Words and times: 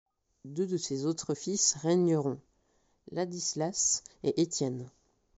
Deux 0.45 0.65
de 0.65 0.77
ses 0.77 1.05
autres 1.05 1.35
fils 1.35 1.75
règneront, 1.75 2.39
Ladislas, 3.11 4.01
et 4.23 4.41
Étienne. 4.41 4.89